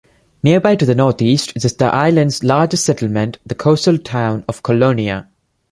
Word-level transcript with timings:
Nearby 0.41 0.77
to 0.77 0.85
the 0.87 0.95
northeast 0.95 1.53
is 1.55 1.75
the 1.75 1.85
island's 1.85 2.43
largest 2.43 2.85
settlement, 2.85 3.37
the 3.45 3.53
coastal 3.53 3.99
town 3.99 4.43
of 4.47 4.63
Kolonia. 4.63 5.27